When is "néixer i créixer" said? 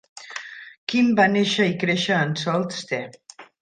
1.35-2.19